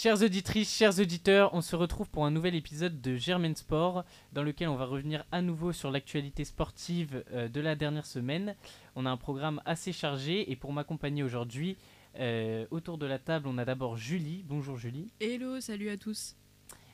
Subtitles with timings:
[0.00, 4.44] Chères auditrices, chers auditeurs, on se retrouve pour un nouvel épisode de Germain Sport dans
[4.44, 8.54] lequel on va revenir à nouveau sur l'actualité sportive euh, de la dernière semaine.
[8.94, 11.76] On a un programme assez chargé et pour m'accompagner aujourd'hui,
[12.20, 14.44] euh, autour de la table, on a d'abord Julie.
[14.46, 15.10] Bonjour Julie.
[15.18, 16.36] Hello, salut à tous.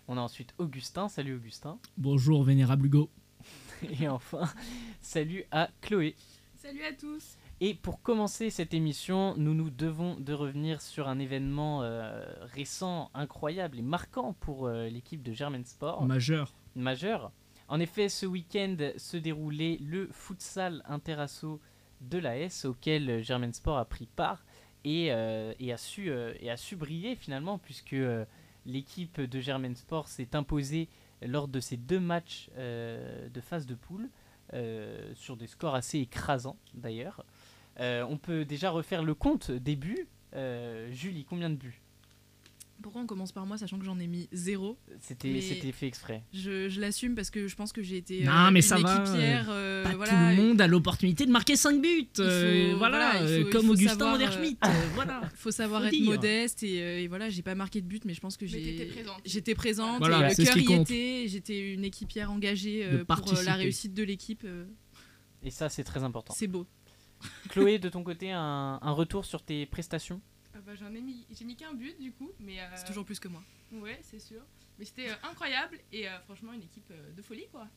[0.08, 1.10] On a ensuite Augustin.
[1.10, 1.78] Salut Augustin.
[1.98, 3.10] Bonjour Vénérable Hugo.
[4.00, 4.50] Et enfin,
[5.02, 6.14] salut à Chloé.
[6.56, 7.36] Salut à tous.
[7.60, 13.10] Et pour commencer cette émission, nous nous devons de revenir sur un événement euh, récent,
[13.14, 16.04] incroyable et marquant pour euh, l'équipe de Germain Sport.
[16.04, 16.52] Majeur.
[16.74, 17.30] Majeur.
[17.68, 21.60] En effet, ce week-end se déroulait le futsal interasso
[22.00, 24.44] de l'AS auquel Germain Sport a pris part
[24.84, 27.96] et, euh, et, a, su, et a su briller finalement puisque
[28.66, 30.88] l'équipe de Germain Sport s'est imposée
[31.22, 34.10] lors de ces deux matchs de phase de poule.
[35.14, 37.24] sur des scores assez écrasants d'ailleurs.
[37.80, 40.06] Euh, on peut déjà refaire le compte des buts.
[40.34, 41.80] Euh, Julie, combien de buts?
[42.82, 44.76] Pourquoi on commence par moi, sachant que j'en ai mis zéro?
[45.00, 45.40] C'était
[45.72, 46.22] fait exprès.
[46.34, 48.76] Je, l'assume parce que je pense que j'ai été non, euh, mais une ça.
[48.76, 48.98] Va.
[48.98, 52.08] Pas tout le monde a l'opportunité de marquer 5 buts.
[52.76, 54.58] voilà, comme Augustin Moderschmidt.
[54.94, 55.22] voilà.
[55.32, 58.36] Il faut savoir être modeste et, voilà, j'ai pas marqué de but, mais je pense
[58.36, 58.90] que j'ai.
[59.24, 59.98] J'étais présente.
[59.98, 61.24] Voilà, le cœur y était.
[61.28, 64.46] J'étais une équipière engagée pour la réussite de l'équipe.
[65.42, 66.34] Et ça, c'est très important.
[66.36, 66.66] C'est beau.
[67.48, 70.20] Chloé, de ton côté, un, retour sur tes prestations?
[70.54, 73.04] Ah bah, J'en ai mis, j'ai mis qu'un but du coup, mais euh, c'est toujours
[73.04, 73.42] plus que moi.
[73.72, 74.40] Ouais, c'est sûr.
[74.78, 77.68] Mais c'était euh, incroyable et euh, franchement une équipe de folie quoi.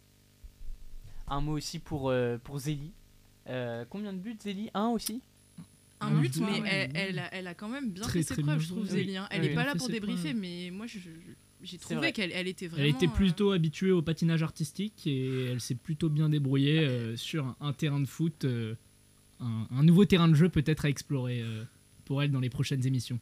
[1.27, 2.93] Un mot aussi pour pour Zélie.
[3.89, 4.69] combien de buts Zélie?
[4.73, 5.21] Un aussi?
[5.99, 9.17] Un but, mais elle, elle, a, quand même bien fait ses preuves, je trouve, Zélie.
[9.17, 9.27] Hein.
[9.31, 12.83] Elle n'est pas là pour débriefer, mais moi, j'ai trouvé qu'elle elle était vraiment.
[12.83, 17.73] Elle était plutôt habituée au patinage artistique et elle s'est plutôt bien débrouillée sur un,
[17.73, 18.45] terrain de foot
[19.39, 21.63] un, nouveau terrain de jeu peut-être à explorer euh,
[22.05, 23.19] pour elle dans les prochaines émissions.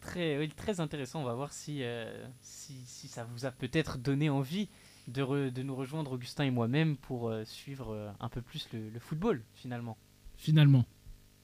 [0.00, 1.20] Très, très intéressant.
[1.20, 4.68] On va voir si, euh, si, si, ça vous a peut-être donné envie
[5.08, 9.42] de, de, nous rejoindre, Augustin et moi-même, pour euh, suivre un peu plus le, football,
[9.54, 9.96] finalement.
[10.36, 10.84] Finalement.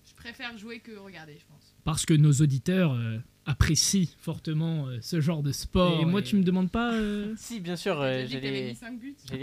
[0.05, 1.77] Je préfère jouer que regarder, je pense.
[1.85, 2.99] Parce que nos auditeurs
[3.45, 6.01] apprécient fortement ce genre de sport.
[6.01, 6.93] Et, moi, tu me demandes pas.
[7.37, 8.75] Si, bien sûr, j'allais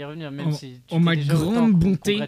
[0.04, 2.20] revenir, même en, si tu en ma grande bonté.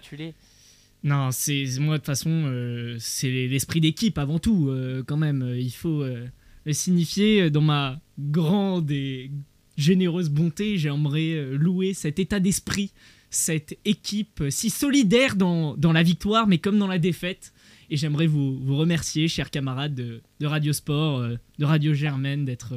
[1.04, 5.54] Non, c'est moi de toute façon, euh, c'est l'esprit d'équipe avant tout, euh, quand même.
[5.56, 6.26] Il faut euh,
[6.64, 9.30] le signifier dans ma grande et
[9.76, 10.76] généreuse bonté.
[10.76, 12.92] J'aimerais louer cet état d'esprit,
[13.30, 17.52] cette équipe si solidaire dans, la victoire, mais comme dans la défaite.
[17.90, 21.26] Et j'aimerais vous, vous, remercier, chers camarades de, de Radio Sport,
[21.58, 22.74] de Radio Germaine, d'être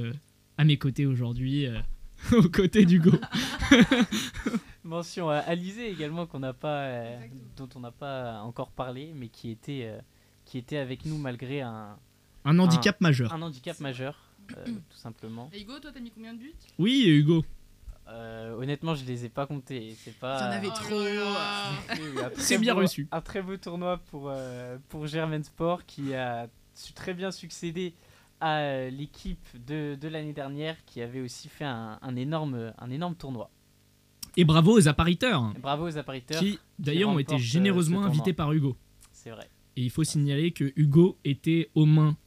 [0.58, 1.66] à mes côtés aujourd'hui,
[2.32, 3.12] aux côtés d'Hugo.
[4.84, 7.19] Mention à Alizé également qu'on n'a pas, euh,
[7.56, 10.00] dont on n'a pas encore parlé, mais qui était, euh,
[10.46, 11.97] qui était avec nous malgré un,
[12.46, 13.31] un handicap majeur.
[13.31, 14.18] Un handicap majeur,
[14.58, 15.50] euh, tout simplement.
[15.53, 16.53] Et Hugo, toi, t'as mis combien de buts?
[16.80, 17.46] Oui, Hugo.
[18.08, 19.96] honnêtement, je les ai pas comptés.
[20.00, 20.40] C'est pas.
[20.40, 22.34] J'en avais trop.
[22.38, 23.08] C'est bien reçu.
[23.12, 24.34] Un très beau tournoi pour
[24.90, 27.94] pour Germain Sport qui a su très bien succéder
[28.40, 33.14] à l'équipe de, de l'année dernière qui avait aussi fait un, un énorme un énorme
[33.16, 33.52] tournoi.
[34.38, 35.53] Et bravo aux appariteurs.
[35.62, 36.40] bravo aux appariteurs.
[36.40, 38.78] Qui d'ailleurs ont été généreusement invités par Hugo.
[39.12, 39.50] C'est vrai.
[39.75, 42.18] Et il faut signaler que Hugo était aux mains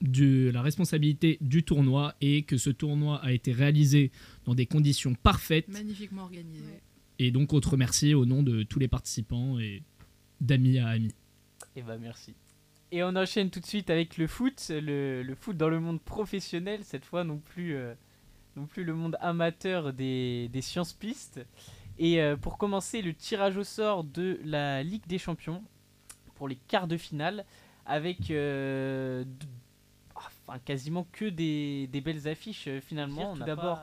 [0.00, 4.10] de la responsabilité du tournoi et que ce tournoi a été réalisé
[4.44, 5.68] dans des conditions parfaites.
[5.68, 6.80] Magnifiquement organisé.
[7.18, 9.82] Et donc on te remercie au nom de tous les participants et
[10.40, 11.14] d'amis à amis.
[11.76, 12.34] Et eh bah ben, merci.
[12.92, 16.80] Et on enchaîne tout de suite avec le foot, le, foot dans le monde professionnel,
[16.84, 17.94] cette fois non plus euh,
[18.56, 21.44] non plus le monde amateur des, sciences pistes.
[21.98, 25.62] Et euh, pour commencer, le tirage au sort de la Ligue des Champions
[26.34, 27.44] pour les quarts de finale,
[27.86, 29.24] avec euh,
[30.14, 33.34] enfin, quasiment que des, belles affiches euh, finalement.
[33.36, 33.80] Tout d'abord,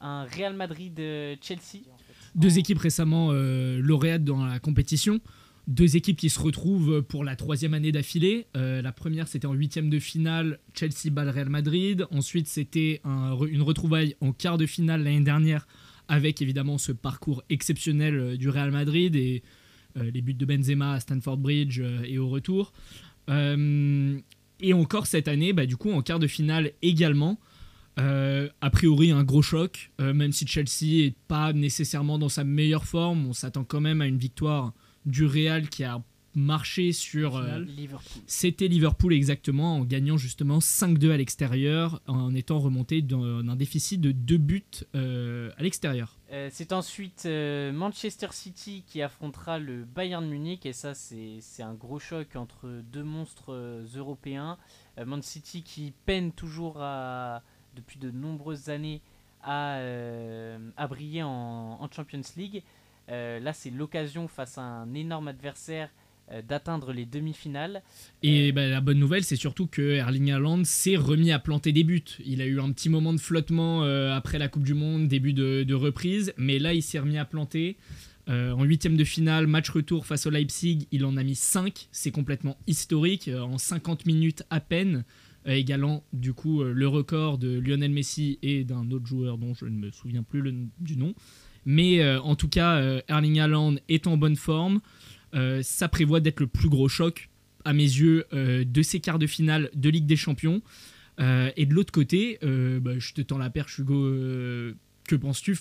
[0.00, 1.84] un Real Madrid-Chelsea.
[2.34, 5.20] Deux équipes récemment lauréates dans la compétition
[5.68, 8.46] deux équipes qui se retrouvent pour la troisième année d'affilée.
[8.56, 12.06] Euh, la première, c'était en huitième de finale, Chelsea bat Real Madrid.
[12.10, 15.66] Ensuite, c'était une retrouvaille en quart de finale l'année dernière,
[16.08, 19.42] avec évidemment ce parcours exceptionnel euh, du Real Madrid et
[19.96, 22.72] euh, les buts de Benzema à Stanford Bridge et au retour.
[23.28, 27.38] et encore cette année, bah, du coup, en quart de finale également.
[27.96, 33.26] a priori un gros choc, même si Chelsea est pas nécessairement dans sa meilleure forme,
[33.26, 34.72] on s'attend quand même à une victoire
[35.06, 36.02] du Real qui a
[36.34, 37.36] marché sur.
[37.36, 37.64] Euh,
[38.26, 44.12] c'était Liverpool exactement, en gagnant justement 5-2 à l'extérieur, en étant remonté d'un déficit de
[44.12, 44.64] 2 buts
[44.94, 46.16] euh, à l'extérieur.
[46.32, 51.98] Euh, c'est ensuite Manchester City qui affrontera le Bayern Munich, et ça, c'est un gros
[51.98, 54.58] choc entre deux monstres européens.
[55.04, 57.42] Man City qui peine toujours à
[57.74, 59.00] depuis de nombreuses années
[59.42, 59.78] à,
[60.76, 62.62] à briller en, en, Champions League.
[63.08, 65.90] Là, c'est l'occasion face à un énorme adversaire
[66.30, 67.82] euh, d'atteindre les demi-finales.
[68.22, 71.72] Et euh, bah, la bonne nouvelle, c'est surtout que Erling Haaland s'est remis à planter
[71.72, 72.04] des buts.
[72.24, 75.32] Il a eu un petit moment de flottement euh, après la Coupe du Monde, début
[75.32, 77.76] de, reprise, mais là, il s'est remis à planter.
[78.28, 81.88] en huitième de finale, match retour face au Leipzig, il en a mis 5.
[81.90, 85.04] C'est complètement historique, en 50 minutes à peine,
[85.44, 89.76] égalant du coup le record de Lionel Messi et d'un autre joueur dont je ne
[89.76, 90.42] me souviens plus
[90.78, 91.14] du nom.
[91.64, 94.80] Mais en tout cas, Erling Haaland est en bonne forme.
[95.34, 97.30] Euh, ça prévoit d'être le plus gros choc,
[97.64, 100.62] à mes yeux, euh, de ces quarts de finale de Ligue des Champions.
[101.20, 103.94] Euh, et de l'autre côté, bah, je te tends la perche, Hugo.
[105.08, 105.56] que penses-tu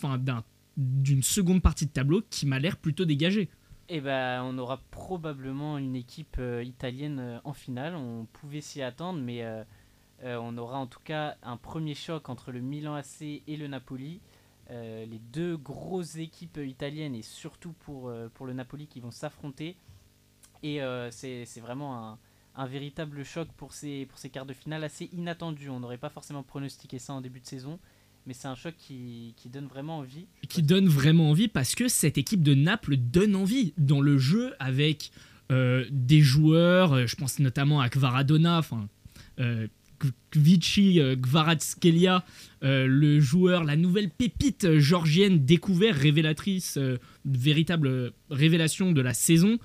[0.77, 3.49] d'une seconde partie de tableau qui m'a l'air plutôt dégagée?
[3.89, 7.95] Eh ben, on aura probablement une équipe italienne en finale.
[7.95, 9.45] On pouvait s'y attendre, mais
[10.23, 14.21] on aura en tout cas un premier choc entre le Milan AC et le Napoli.
[14.71, 19.11] Euh, les deux grosses équipes italiennes et surtout pour, euh, pour le Napoli qui vont
[19.11, 19.75] s'affronter.
[20.63, 22.17] Et euh, c'est vraiment
[22.55, 25.67] un, véritable choc pour ces, pour ces quarts de finale assez inattendu.
[25.69, 27.79] On n'aurait pas forcément pronostiqué ça en début de saison.
[28.25, 30.27] Mais c'est un choc qui, qui, donne vraiment envie.
[30.47, 34.53] Qui donne vraiment envie parce que cette équipe de Naples donne envie dans le jeu
[34.59, 35.11] avec
[35.49, 38.87] des joueurs, je pense notamment à Kvaradona, enfin,
[40.35, 42.23] Vici Gvaratskelia,
[42.63, 49.57] euh, le joueur, la nouvelle pépite georgienne découverte, révélatrice, euh, véritable révélation de la saison.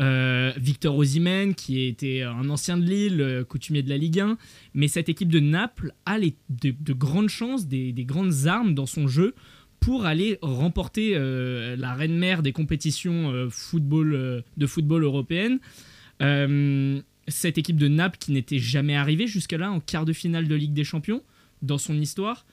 [0.00, 4.38] Euh, Victor Osimhen, qui était un ancien de Lille, coutumier de la Ligue 1.
[4.74, 9.34] Mais cette équipe de Naples a de, grandes chances, des, grandes armes dans son jeu
[9.78, 15.60] pour aller remporter la reine-mère des compétitions de football européennes
[17.28, 20.74] cette équipe de Naples qui n'était jamais arrivée jusque-là en quart de finale de Ligue
[20.74, 21.22] des Champions
[21.62, 22.46] dans son histoire.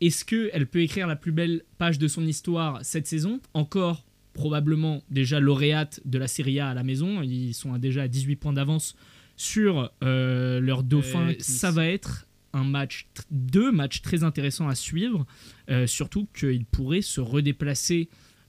[0.00, 3.40] Est-ce qu'elle peut écrire la plus belle page de son histoire cette saison?
[3.54, 7.22] Encore probablement déjà lauréate de la Serie A à la maison.
[7.22, 8.96] Ils sont déjà à 18 points d'avance
[9.36, 11.32] sur euh, leur dauphin.
[11.38, 15.26] Ça va être un match, deux matchs très intéressants à suivre.
[15.70, 18.08] Euh, surtout qu'ils pourraient se redéplacer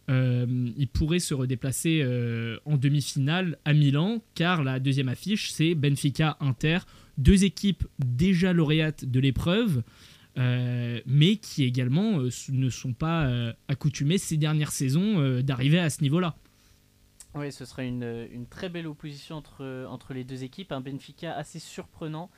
[0.10, 0.46] euh,
[0.78, 6.80] il pourrait se redéplacer euh, en demi-finale à Milan, car la deuxième affiche, c'est Benfica-Inter,
[7.18, 9.84] deux équipes déjà lauréates de l'épreuve,
[10.38, 12.20] euh, mais qui également
[12.50, 16.36] ne sont pas accoutumées ces dernières saisons d'arriver à ce niveau-là.
[17.36, 21.60] Oui, ce serait une, très belle opposition entre, entre les deux équipes, un Benfica assez
[21.60, 22.30] surprenant.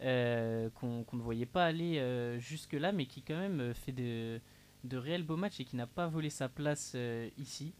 [0.00, 2.02] qu'on ne voyait pas aller
[2.38, 4.40] jusque-là, mais qui quand même fait de,
[4.84, 7.72] de réels beaux matchs et qui n'a pas volé sa place euh, ici.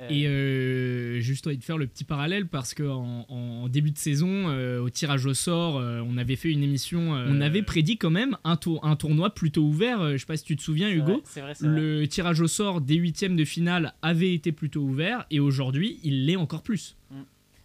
[0.00, 3.98] Euh, et euh, juste envie de faire le petit parallèle parce qu'en en, début de
[3.98, 4.46] saison,
[4.78, 8.56] au tirage au sort, on avait fait une émission, on avait prédit quand même un,
[8.56, 10.12] tour, un tournoi plutôt ouvert.
[10.12, 11.22] je sais pas si tu te souviens, Hugo.
[11.60, 16.26] le tirage au sort des huitièmes de finale avait été plutôt ouvert et aujourd'hui, il
[16.26, 16.96] l'est encore plus.
[17.10, 17.22] Mm.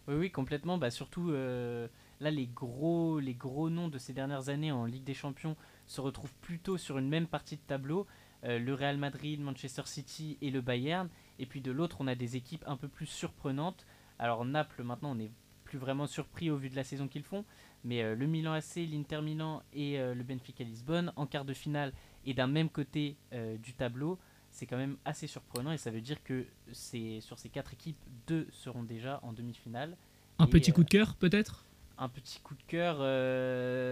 [0.07, 0.79] Oui, oui, complètement.
[0.79, 5.13] Bah, surtout là, les gros, les gros noms de ces dernières années en Ligue des
[5.13, 5.55] Champions
[5.85, 8.07] se retrouvent plutôt sur une même partie de tableau.
[8.45, 11.09] Euh, le Real Madrid, Manchester City et le Bayern.
[11.39, 13.85] Et puis de l'autre, on a des équipes un peu plus surprenantes.
[14.19, 15.31] Alors Naples, maintenant, on n'est
[15.63, 17.45] plus vraiment surpris au vu de la saison qu'ils font.
[17.83, 21.53] Mais euh, le Milan AC, l'Inter Milan et euh, le Benfica Lisbonne en quart de
[21.53, 21.93] finale
[22.25, 23.17] et d'un même côté
[23.61, 24.17] du tableau,
[24.49, 25.73] c'est quand même assez surprenant.
[25.73, 27.97] Et ça veut dire que sur ces quatre équipes,
[28.27, 29.97] deux seront déjà en demi-finale.
[30.39, 31.65] Un petit coup de cœur peut-être?
[31.97, 33.01] Un petit coup de cœur.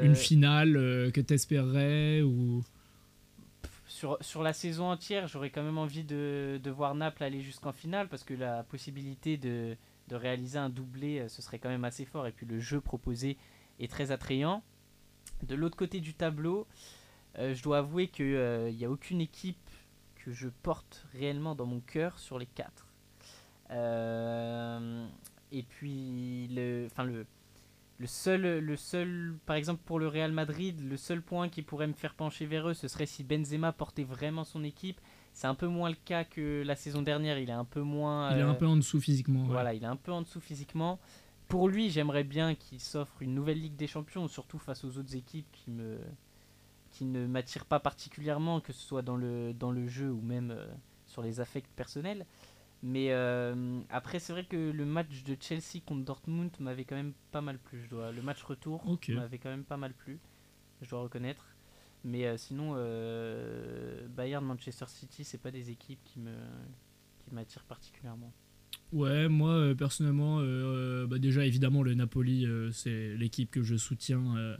[0.01, 2.63] Une finale que tu espérerais ou
[3.91, 8.23] sur, la saison entière, j'aurais quand même envie de, voir Naples aller jusqu'en finale parce
[8.23, 9.77] que la possibilité de,
[10.09, 12.27] réaliser un doublé, euh, ce serait quand même assez fort.
[12.27, 13.37] Et puis le jeu proposé
[13.79, 14.61] est très attrayant.
[15.43, 16.67] De l'autre côté du tableau,
[17.37, 19.69] euh, je dois avouer qu'il n'y euh, a aucune équipe
[20.15, 22.87] que je porte réellement dans mon cœur sur les quatre.
[25.51, 27.25] et puis, le, enfin le,
[28.01, 31.85] le seul, le seul, par exemple pour le Real Madrid, le seul point qui pourrait
[31.85, 34.99] me faire pencher vers eux, ce serait si Benzema portait vraiment son équipe.
[35.33, 37.37] C'est un peu moins le cas que la saison dernière.
[37.37, 38.31] Il est un peu moins.
[38.31, 39.43] Il est un euh, peu en dessous physiquement.
[39.43, 40.99] Voilà, il est un peu en dessous physiquement.
[41.47, 45.15] Pour lui, j'aimerais bien qu'il s'offre une nouvelle Ligue des Champions, surtout face aux autres
[45.15, 45.99] équipes qui me
[46.89, 50.49] qui ne m'attirent pas particulièrement, que ce soit dans le dans le jeu ou même
[50.49, 50.65] euh,
[51.05, 52.25] sur les affects personnels.
[52.83, 57.13] Mais euh, après, c'est vrai que le match de Chelsea contre Dortmund m'avait quand même
[57.31, 57.81] pas mal plu.
[57.83, 60.19] Je dois, le match retour m'avait quand même pas mal plu,
[60.81, 61.45] je dois reconnaître.
[62.03, 66.33] Mais euh, sinon, euh, Bayern, Manchester City, c'est pas des équipes qui me
[67.19, 68.33] qui m'attirent particulièrement.
[68.91, 70.41] Ouais, moi personnellement,
[71.05, 74.57] bah, déjà évidemment le Napoli, c'est l'équipe que je soutiens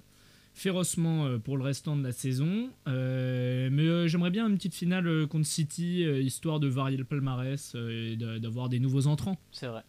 [0.53, 2.70] férocement pour le restant de la saison.
[2.86, 8.70] mais j'aimerais bien une petite finale contre City, histoire de varier le palmarès et d'avoir
[8.70, 9.39] des nouveaux entrants.
[9.51, 9.84] C'est vrai.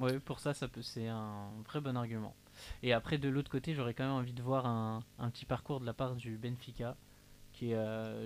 [0.00, 2.36] Oui, pour ça, ça peut, c'est un très bon argument.
[2.82, 5.80] Et après, de l'autre côté, j'aurais quand même envie de voir un, un, petit parcours
[5.80, 6.96] de la part du Benfica.
[7.52, 7.72] Qui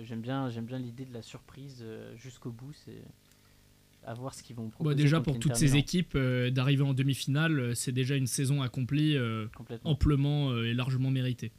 [0.03, 1.83] j'aime bien, j'aime bien l'idée de la surprise
[2.15, 2.73] jusqu'au bout.
[2.73, 3.01] C'est
[4.05, 4.95] à voir ce qu'ils vont proposer.
[4.95, 8.61] Bah, déjà pour toutes ces équipes, euh, d'arriver en demi-finale, euh, c'est déjà une saison
[8.61, 9.47] accomplie, euh,
[9.83, 11.51] amplement et largement méritée.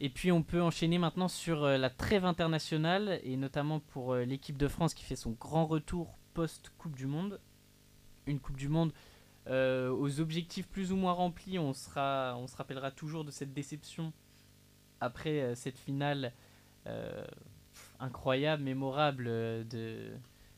[0.00, 4.68] Et puis on peut enchaîner maintenant sur la trêve internationale, et notamment pour l'équipe de
[4.68, 7.40] France qui fait son grand retour post-Coupe du Monde.
[8.26, 8.92] Une Coupe du Monde
[9.48, 14.12] aux objectifs plus ou moins remplis, on, sera, on se rappellera toujours de cette déception
[15.00, 16.32] après cette finale
[18.00, 20.12] incroyable, mémorable de,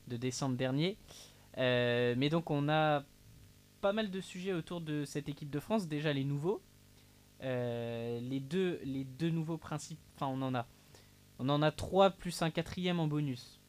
[0.06, 0.96] décembre dernier.
[1.58, 3.04] Euh, mais donc on a
[3.80, 5.88] pas mal de sujets autour de cette équipe de France.
[5.88, 6.62] Déjà les nouveaux.
[7.42, 9.98] Euh, les, deux, les deux nouveaux principes.
[10.16, 10.66] Enfin on en a.
[11.38, 13.60] On en a trois plus un quatrième en bonus.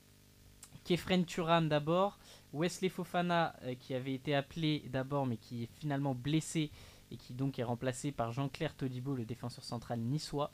[0.86, 2.20] Kefren Turan d'abord.
[2.54, 6.70] Wesley Fofana euh, qui avait été appelé d'abord mais qui est finalement blessé
[7.12, 10.52] et qui donc est remplacé par Jean-Claire Todibo, le défenseur central niçois.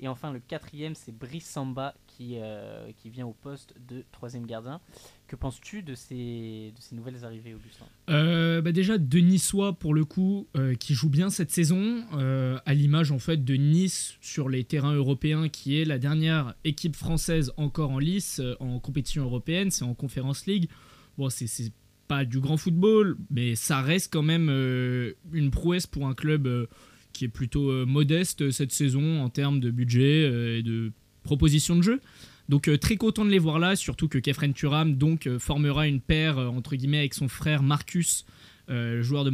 [0.00, 4.46] Et enfin, le quatrième, c'est Brice Samba qui, euh, qui vient au poste de troisième
[4.46, 4.80] gardien.
[5.26, 7.84] Que penses-tu de ces, de ces nouvelles arrivées, Augustin?
[8.08, 13.10] Euh, bah Déjà, de pour le coup, euh, qui joue bien cette saison, à l'image
[13.12, 17.90] en fait de Nice sur les terrains européens, qui est la dernière équipe française encore
[17.90, 20.68] en lice en compétition européenne, c'est en Conference League.
[21.16, 21.72] Bon, c'est
[22.06, 24.48] pas du grand football, mais ça reste quand même
[25.32, 26.68] une prouesse pour un club
[27.12, 30.92] qui est plutôt euh, modeste euh, cette saison en termes de budget euh, et de
[31.22, 32.00] proposition de jeu.
[32.48, 36.38] Donc très content de les voir là, surtout que Kefren Turam donc formera une paire
[36.38, 38.24] entre guillemets avec son frère Marcus,
[38.68, 39.30] joueur de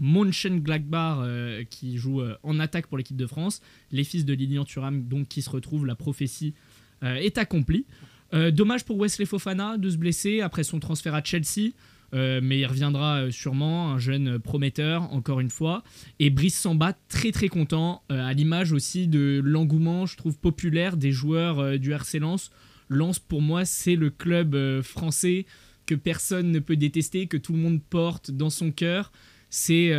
[0.00, 3.60] Mönchengladbach qui joue en attaque pour l'équipe de France.
[3.90, 6.54] Les fils de Lilian Thuram donc qui se retrouvent, la prophétie
[7.02, 7.84] est accomplie.
[8.32, 11.72] dommage pour Wesley Fofana de se blesser après son transfert à Chelsea.
[12.14, 15.82] Euh, mais il reviendra euh, sûrement, un jeune prometteur, encore une fois.
[16.18, 20.96] Et Brice Samba, très très content, euh, à l'image aussi de l'engouement, je trouve, populaire
[20.96, 22.50] des joueurs du RC Lens.
[22.88, 25.46] Lens, pour moi, c'est le club français
[25.86, 29.12] que personne ne peut détester, que tout le monde porte dans son cœur.
[29.48, 29.90] C'est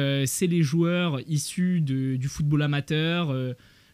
[0.42, 3.36] les joueurs issus du football amateur.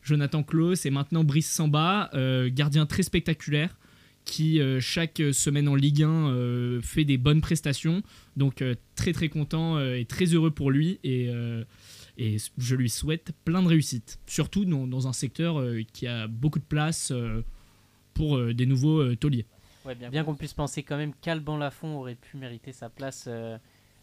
[0.01, 2.09] Jonathan Klaus et maintenant Brice Samba,
[2.49, 3.78] gardien très spectaculaire
[4.29, 8.03] qui euh, chaque semaine en Ligue 1 euh, fait des bonnes prestations.
[8.37, 11.29] Donc euh, très très content et très heureux pour lui et,
[12.17, 14.19] et je lui souhaite plein de réussite.
[14.27, 17.11] Surtout dans, un secteur qui a beaucoup de place
[18.13, 19.45] pour des nouveaux tauliers.
[19.85, 23.29] Ouais, bien, bien qu'on puisse penser quand même qu'Alban Lafont aurait pu mériter sa place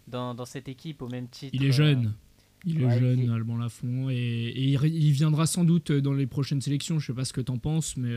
[0.08, 1.54] dans, dans, cette équipe au même titre.
[1.54, 2.14] Il est jeune.
[2.64, 6.98] Il est jeune, Alban Lafont, et, il, il, viendra sans doute dans les prochaines sélections.
[6.98, 8.14] Je sais pas ce que tu en penses, mais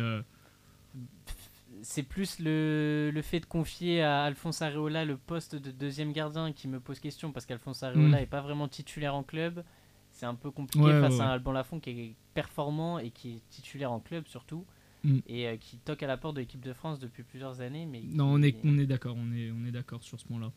[1.81, 6.51] c'est plus le, le, fait de confier à Alphonse Areola le poste de deuxième gardien
[6.51, 8.29] qui me pose question parce qu'Alphonse Areola n'est mm.
[8.29, 9.63] pas vraiment titulaire en club.
[10.11, 13.91] C'est un peu compliqué face à Alban Lafont qui est performant et qui est titulaire
[13.91, 14.65] en club surtout.
[15.03, 15.19] Mm.
[15.27, 17.85] Et euh, qui toque à la porte de l'équipe de France depuis plusieurs années.
[17.85, 20.51] Mais non, on est, on est d'accord, on est, on est d'accord sur ce point-là.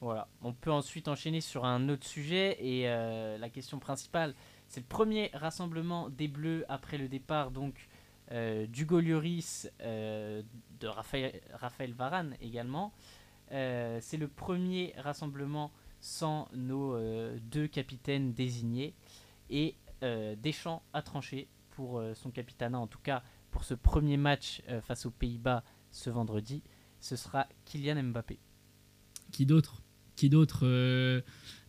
[0.00, 4.34] Voilà, on peut ensuite enchaîner sur un autre sujet et euh, la question principale,
[4.68, 7.88] c'est le premier rassemblement des Bleus après le départ donc
[8.30, 10.42] d'Hugo Lloris, euh,
[10.80, 12.92] de Raphaël, Varane également.
[13.52, 16.98] Euh, c'est le premier rassemblement sans nos
[17.38, 18.94] deux capitaines désignés.
[19.50, 25.06] Et Deschamps a tranché pour son capitanat, en tout cas pour ce premier match face
[25.06, 26.62] aux Pays-Bas ce vendredi.
[27.00, 28.38] Ce sera Kylian Mbappé.
[29.32, 29.82] Qui d'autre?
[30.16, 30.66] Qui d'autre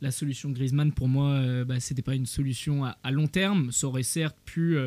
[0.01, 3.71] La solution Griezmann, pour moi, bah, c'était pas une solution à, à, long terme.
[3.71, 4.77] Ça aurait certes pu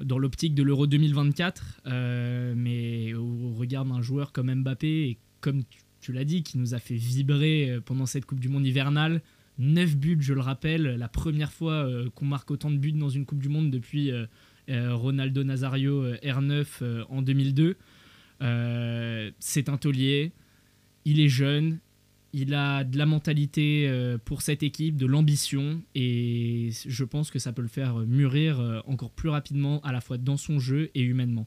[0.00, 1.82] dans l'optique de l'Euro 2024.
[1.86, 5.62] Euh, mais au regard d'un joueur comme Mbappé, et comme
[6.00, 9.22] tu, l'as dit, qui nous a fait vibrer euh, pendant cette Coupe du Monde hivernale,
[9.58, 13.10] 9 buts, je le rappelle, la première fois euh, qu'on marque autant de buts dans
[13.10, 14.10] une Coupe du Monde depuis
[14.68, 17.76] Ronaldo Nazario R9 en 2002.
[19.38, 20.32] C'est un taulier,
[21.04, 21.78] il est jeune,
[22.32, 27.38] il a de la mentalité euh, pour cette équipe, de l'ambition, et je pense que
[27.38, 30.90] ça peut le faire mûrir euh, encore plus rapidement, à la fois dans son jeu
[30.94, 31.46] et humainement.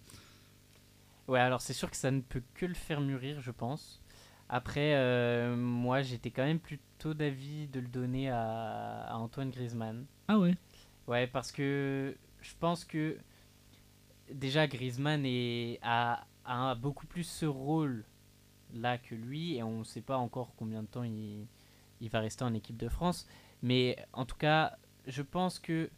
[1.28, 4.02] Ouais, alors c'est sûr que ça ne peut que le faire mûrir, je pense.
[4.48, 10.06] Après, euh, moi, j'étais quand même plutôt d'avis de le donner à, Antoine Griezmann.
[10.28, 10.56] Ah ouais
[11.08, 13.18] Ouais, parce que je pense que
[14.32, 18.06] déjà Griezmann est, a, a beaucoup plus ce rôle
[18.76, 21.48] là que lui et on ne sait pas encore combien de temps il,
[22.02, 23.28] il, va rester en équipe de France.
[23.62, 24.78] Mais en tout cas,
[25.08, 25.90] je pense que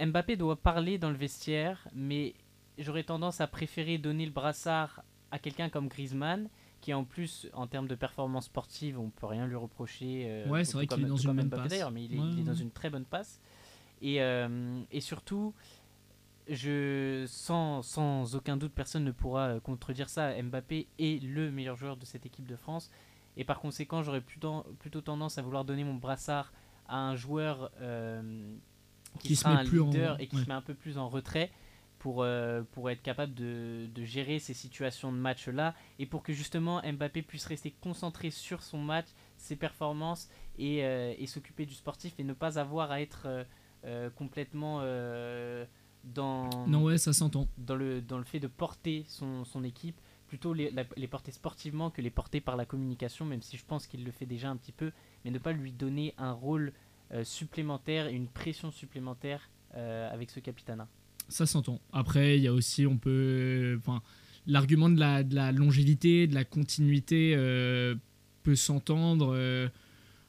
[0.00, 2.34] Mbappé doit parler dans le vestiaire, mais
[2.78, 6.48] j'aurais tendance à préférer donner le brassard à quelqu'un comme Griezmann,
[6.80, 10.26] qui en plus, en termes de performance sportive, on peut rien lui reprocher.
[10.28, 11.72] Euh, ouais, c'est vrai qu'il est dans une bonne passe.
[11.92, 13.40] mais il est, dans une très bonne passe.
[14.00, 15.54] Et, euh, et surtout,
[16.48, 20.40] je, sans, sans, aucun doute, personne ne pourra euh, contredire ça.
[20.42, 22.90] Mbappé est le meilleur joueur de cette équipe de France.
[23.36, 26.52] Et par conséquent, j'aurais plutôt, plutôt tendance à vouloir donner mon brassard
[26.88, 27.70] à un joueur
[29.20, 31.50] qui, sera un leader et qui se met un peu plus en retrait
[31.98, 36.32] pour, euh, pour être capable de, de, gérer ces situations de match-là et pour que
[36.32, 40.28] justement Mbappé puisse rester concentré sur son match, ses performances
[40.58, 43.26] et, euh, et s'occuper du sportif et ne pas avoir à être
[43.84, 44.80] euh, complètement
[46.04, 47.48] dans, non, ouais, ça s'entend.
[47.58, 51.90] Dans, le, dans le fait de porter son, son équipe, plutôt les, les, porter sportivement
[51.90, 54.56] que les porter par la communication, même si je pense qu'il le fait déjà un
[54.56, 54.92] petit peu,
[55.24, 56.72] mais ne pas lui donner un rôle
[57.22, 60.86] supplémentaire et une pression supplémentaire avec ce capitana
[61.28, 61.80] ça s'entend.
[61.92, 63.76] Après, il y a aussi, on peut.
[63.78, 64.02] Enfin,
[64.46, 67.94] l'argument de la, de la, longévité, de la continuité euh,
[68.42, 69.34] peut s'entendre.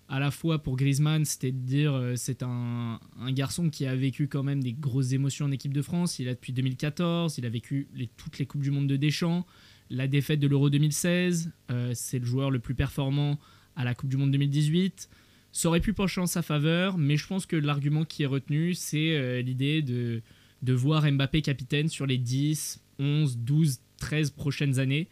[0.09, 2.99] Euh, à la fois pour Griezmann, c'était de dire euh, c'est un,
[3.29, 6.19] garçon qui a vécu quand même des grosses émotions en équipe de France.
[6.19, 7.87] Il a depuis 2014, il a vécu
[8.17, 9.45] toutes les Coupes du Monde de Deschamps,
[9.89, 11.51] la défaite de l'Euro 2016.
[11.93, 13.39] c'est le joueur le plus performant
[13.75, 15.09] à la Coupe du Monde 2018.
[15.51, 18.73] Ça aurait pu pencher en sa faveur, mais je pense que l'argument qui est retenu,
[18.75, 20.21] c'est l'idée de
[20.61, 25.07] de voir Mbappé capitaine sur les 10, 11, 12, 13 prochaines années.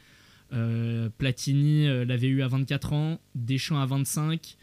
[0.54, 4.58] Euh, Platini euh, l'avait eu à 24 ans, Deschamps à 25,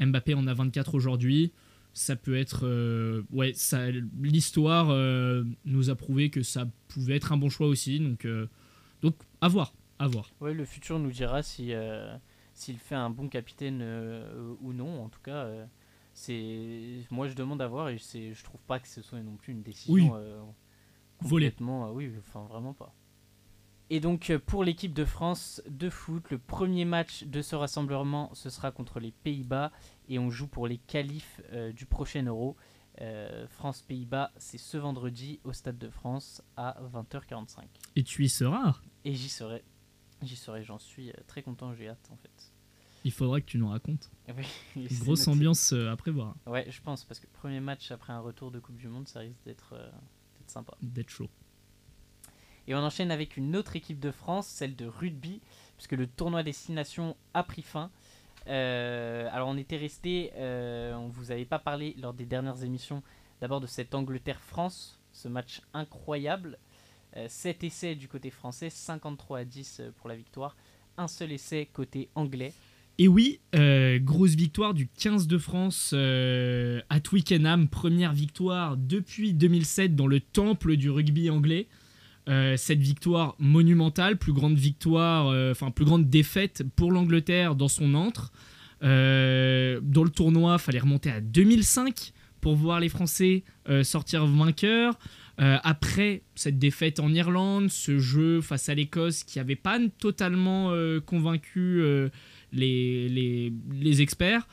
[0.00, 1.52] Mbappé en a 24 aujourd'hui.
[1.92, 2.66] Ça peut être.
[2.66, 4.88] Euh, ouais, ça, l'histoire
[5.64, 8.00] nous a prouvé que ça pouvait être un bon choix aussi.
[8.00, 8.26] Donc,
[9.02, 9.72] donc à voir.
[9.98, 10.30] À voir.
[10.40, 11.72] Ouais, le futur nous dira si,
[12.52, 13.82] s'il fait un bon capitaine
[14.60, 15.04] ou non.
[15.04, 15.48] En tout cas
[16.16, 19.36] c'est moi je demande à voir et c'est je trouve pas que ce soit non
[19.36, 20.10] plus une décision oui.
[20.14, 20.40] Euh,
[21.18, 22.94] complètement euh, oui enfin vraiment pas
[23.90, 28.30] et donc euh, pour l'équipe de France de foot le premier match de ce rassemblement
[28.34, 29.72] ce sera contre les Pays-Bas
[30.08, 31.40] et on joue pour les qualifs
[31.74, 32.56] du prochain Euro
[33.48, 37.64] France Pays-Bas c'est ce vendredi au Stade de France à 20h45
[37.96, 38.80] et tu y seras?
[39.04, 39.62] Et j'y serai
[40.22, 42.52] j'y serai j'en suis très content j'ai hâte en fait
[43.06, 44.10] il faudra que tu nous racontes.
[44.76, 46.34] grosse ambiance euh, à prévoir.
[46.44, 49.06] Ouais, je pense, parce que le premier match après un retour de Coupe du Monde,
[49.06, 49.88] ça risque d'être euh,
[50.48, 50.76] sympa.
[50.82, 51.30] D'être chaud.
[52.68, 55.40] Et on enchaîne avec une autre équipe de France, celle de rugby,
[55.76, 57.90] puisque le tournoi Destination a pris fin.
[58.48, 63.02] Euh, alors on était resté, on vous avait pas parlé lors des dernières émissions,
[63.40, 66.58] d'abord de cette Angleterre-France, ce match incroyable.
[67.28, 70.56] 7 essais du côté français, 53 à 10 pour la victoire.
[70.98, 72.52] Un seul essai côté anglais.
[72.98, 79.34] Et oui, euh, grosse victoire du 15 de France euh, à Twickenham, première victoire depuis
[79.34, 81.68] 2007 dans le temple du rugby anglais.
[82.28, 87.94] Euh, cette victoire monumentale, plus grande victoire, enfin plus grande défaite pour l'Angleterre dans son
[87.94, 88.32] antre.
[88.80, 93.44] dans le tournoi, fallait remonter à 2005 pour voir les Français
[93.82, 94.98] sortir vainqueurs.
[95.38, 100.72] après cette défaite en Irlande, ce jeu face à l'Écosse qui n'avait pas totalement
[101.06, 101.82] convaincu
[102.52, 104.46] les, experts.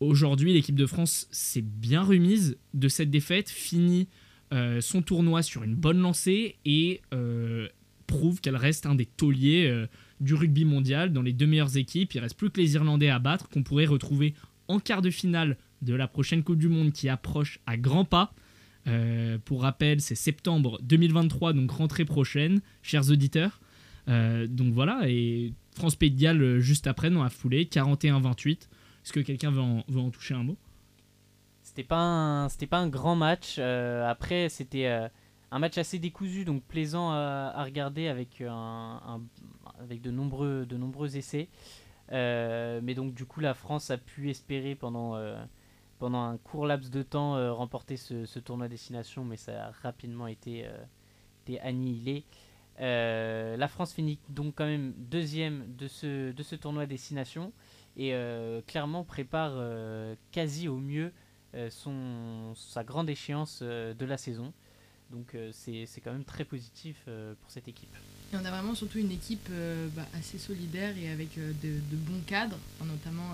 [0.00, 4.08] Aujourd'hui, l'équipe de France s'est bien remise de cette défaite, finit
[4.54, 7.68] euh, son tournoi sur une bonne lancée et euh,
[8.06, 9.88] prouve qu'elle reste un des tauliers euh,
[10.20, 12.14] du rugby mondial dans les deux meilleures équipes.
[12.14, 14.34] Il reste plus que les Irlandais à battre qu'on pourrait retrouver
[14.68, 18.32] en quart de finale de la prochaine Coupe du Monde qui approche à grands pas.
[19.44, 23.60] pour rappel, c'est septembre 2023, donc rentrée prochaine, chers auditeurs.
[24.06, 28.50] donc voilà, et France Pays de Galles juste après dans la foulée, 41-28.
[28.52, 30.56] Est-ce que quelqu'un veut, en, toucher un mot?
[31.74, 33.56] C'était pas un, pas un grand match.
[33.58, 35.08] Euh, après, c'était euh,
[35.50, 39.20] un match assez décousu, donc plaisant à, regarder avec, un,
[39.80, 41.48] avec de nombreux, essais.
[42.12, 47.54] mais donc du coup, la France a pu espérer pendant, un court laps de temps
[47.56, 50.64] remporter ce, ce, tournoi destination, mais ça a rapidement été,
[51.60, 52.24] annihilé.
[52.80, 57.52] Euh, la France finit donc quand même deuxième de ce, de ce tournoi destination
[57.96, 61.12] et euh, clairement prépare euh, quasi au mieux
[61.70, 64.52] son, sa grande échéance de la saison.
[65.10, 67.94] Donc c'est quand même très positif pour cette équipe.
[68.32, 69.48] Et on a vraiment surtout une équipe
[69.94, 73.30] bah, assez solidaire et avec de, bons cadres, notamment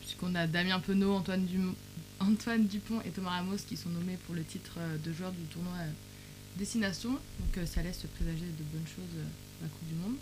[0.00, 1.46] puisqu'on a Damien Penaud, Antoine,
[2.20, 5.72] Antoine Dupont et Thomas Ramos qui sont nommés pour le titre de joueur du tournoi
[6.56, 9.26] destination, donc euh, ça laisse présager de bonnes choses euh,
[9.62, 10.16] la Coupe du Monde.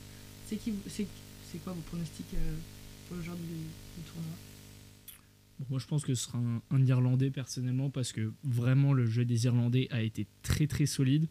[0.46, 2.56] C'est quoi vos pronostics euh,
[3.08, 4.34] pour le genre du, tournoi?
[5.70, 6.38] Moi, je pense que ce sera
[6.70, 11.28] un, Irlandais personnellement parce que vraiment le jeu des Irlandais a été très très solide.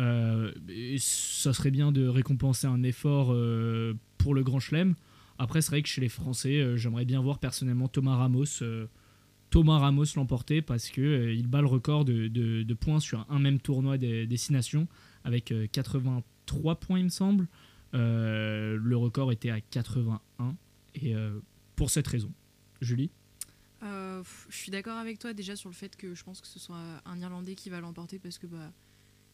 [0.00, 0.52] Euh,
[0.98, 4.94] ça serait bien de récompenser un effort euh, pour le Grand Chelem.
[5.38, 8.62] Après, c'est vrai que chez les Français, euh, j'aimerais bien voir personnellement Thomas Ramos,
[9.50, 13.98] Thomas Ramos l'emporter parce que il bat le record de, points sur un même tournoi
[13.98, 14.86] des destinations
[15.24, 17.48] avec 83 points, il me semble.
[17.92, 20.54] le record était à 81
[20.94, 21.14] et
[21.76, 22.32] pour cette raison.
[22.80, 23.10] Julie?
[23.82, 26.58] Euh, je suis d'accord avec toi déjà sur le fait que je pense que ce
[26.58, 28.72] soit un Irlandais qui va l'emporter parce que, bah,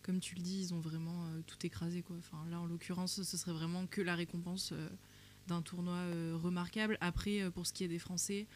[0.02, 2.02] comme tu le dis, ils ont vraiment euh, tout écrasé.
[2.02, 2.16] Quoi.
[2.18, 4.88] Enfin, là, en l'occurrence, ce serait vraiment que la récompense euh,
[5.46, 5.98] d'un tournoi
[6.34, 6.96] remarquable.
[7.00, 8.46] Après, pour ce qui est des Français,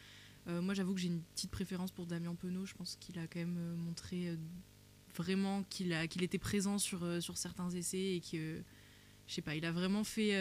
[0.47, 2.65] moi j'avoue que j'ai une petite préférence pour Damien Penaud.
[2.65, 4.35] Je pense qu'il a quand même montré
[5.15, 8.63] vraiment qu'il était présent sur, sur certains essais et que,
[9.27, 10.33] je sais pas, il a vraiment fait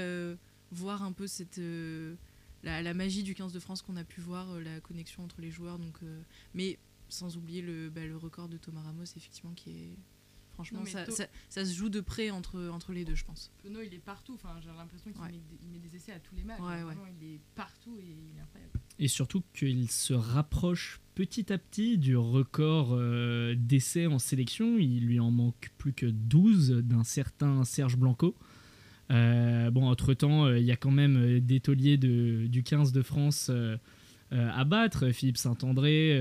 [0.70, 1.61] voir un peu cette
[2.62, 5.51] la, magie du 15 de France qu'on a pu voir, euh, la connexion entre les
[5.51, 5.79] joueurs.
[5.79, 6.21] Donc, euh,
[6.55, 9.97] mais sans oublier le, bah, le record de Thomas Ramos, effectivement, qui est.
[10.55, 11.07] Franchement, ça,
[11.49, 13.53] ça, se joue de près entre, entre les deux, je pense.
[13.62, 14.35] Penaud, il est partout.
[14.35, 16.59] Enfin, j'ai l'impression qu'il met, des essais à tous les matchs.
[17.21, 18.73] il est partout et il est incroyable.
[18.99, 24.79] Et surtout qu'il se rapproche petit à petit du record euh, d'essais en sélection.
[24.79, 28.35] Il lui en manque plus que 12 d'un certain Serge Blanco.
[29.11, 33.03] Euh, bon, entre-temps, euh, il y a quand même euh, des tauliers du 15 de
[33.03, 33.51] France
[34.31, 36.21] à battre, Philippe Saint-André,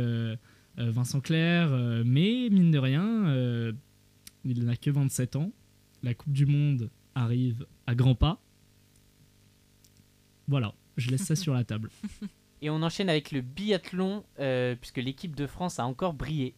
[0.77, 1.69] Vincent Clerc,
[2.05, 3.73] mais mine de rien,
[4.45, 5.51] il n'a que 27 ans.
[6.03, 8.39] La Coupe du Monde arrive à grands pas.
[10.47, 11.89] Voilà, je laisse ça sur la table.
[12.61, 14.23] Et on enchaîne avec le biathlon,
[14.79, 16.53] puisque l'équipe de France a encore brillé.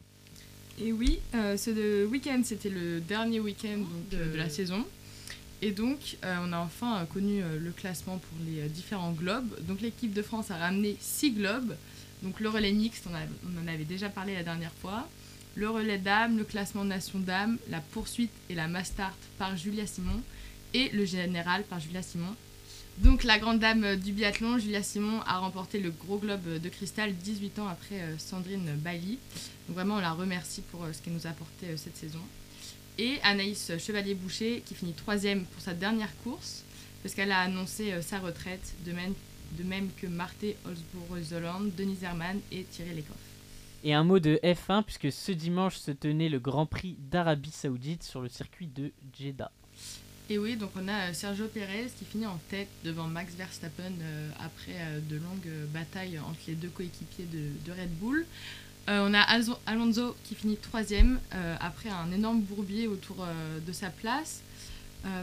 [0.80, 3.80] Et oui, ce week-end, c'était le dernier week-end
[4.12, 4.86] de, la saison.
[5.62, 9.60] Et donc, euh, on a enfin euh, connu euh, le classement pour les différents globes.
[9.67, 11.76] Donc, l'équipe de France a ramené 6 globes.
[12.24, 15.08] Donc, le relais mixte, on, on, en avait déjà parlé la dernière fois.
[15.56, 20.22] Le relais dames, le classement nation dames, la poursuite et la mastart par Julia Simon.
[20.74, 22.34] Et le général par Julia Simon.
[23.00, 27.13] Donc, la grande dame du biathlon, Julia Simon, a remporté le gros globe de cristal
[27.13, 29.17] 18 ans après Sandrine Bali.
[29.67, 32.19] Donc, vraiment, on la remercie pour ce qu'elle nous a apporté cette saison
[32.99, 36.65] et Anaïs Chevalier-Boucher qui finit troisième pour sa dernière course
[37.01, 39.13] parce qu'elle a annoncé euh, sa retraite, de même,
[39.57, 43.15] de même que Marthe Holzbourg-Zoland, Denise Herman et Thierry Lecoff.
[43.85, 48.03] Et un mot de F1 puisque ce dimanche se tenait le Grand Prix d'Arabie Saoudite
[48.03, 49.51] sur le circuit de Jeddah.
[50.29, 53.93] Et oui, donc on a euh, Sergio Pérez qui finit en tête devant Max Verstappen
[54.01, 58.25] euh, après de longues batailles entre les deux coéquipiers de Red Bull.
[58.88, 59.22] Euh, on a
[59.68, 64.42] Alonso qui finit troisième euh, après un énorme bourbier autour euh, de sa place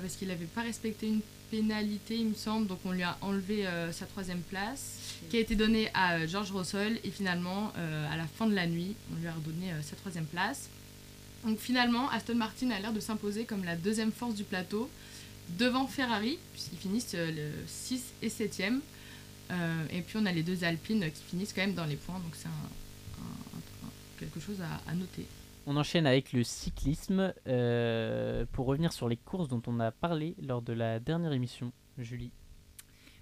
[0.01, 3.67] parce qu'il n'avait pas respecté une pénalité, il me semble, donc on lui a enlevé
[3.93, 4.97] sa troisième place
[5.29, 7.75] qui a été donnée à George Russell et finalement
[8.11, 10.71] à la fin de la nuit on lui a redonné sa troisième place.
[11.45, 14.89] Donc finalement Aston Martin a l'air de s'imposer comme la deuxième force du plateau
[15.59, 18.81] devant Ferrari puisqu'ils finissent le 6 et 7e.
[19.93, 22.33] et puis on a les deux Alpines qui finissent quand même dans les points donc
[22.35, 22.86] c'est un
[24.17, 25.27] quelque chose à, noter.
[25.67, 30.37] On enchaîne avec le cyclisme euh, pour revenir sur les courses dont on a parlé
[30.43, 31.73] lors de la dernière émission.
[31.99, 32.31] Julie.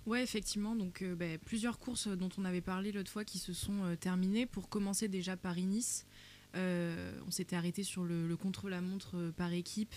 [0.07, 0.75] Ouais, effectivement.
[0.75, 3.97] Donc, euh, bah, plusieurs courses dont on avait parlé l'autre fois qui se sont euh,
[3.97, 4.47] terminées.
[4.47, 6.07] Pour commencer, déjà Paris-Nice.
[6.55, 9.95] on s'était arrêté sur le contre-la-montre par équipe.